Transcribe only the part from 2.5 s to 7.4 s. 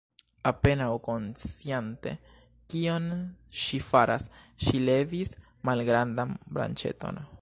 kion ŝi faras, ŝi levis malgrandan branĉeton.